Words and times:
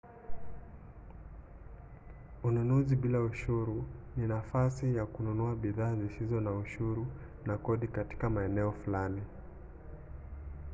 ununuzi 2.47 2.95
bila 3.01 3.19
ushuru 3.21 3.85
ni 4.17 4.27
nafasi 4.27 4.95
ya 4.95 5.05
kununua 5.05 5.55
bidhaa 5.55 5.95
zisizo 5.95 6.41
na 6.41 6.51
ushuru 6.51 7.07
na 7.45 7.57
kodi 7.57 7.87
katika 7.87 8.29
maeneo 8.29 8.71
fulani 8.71 9.21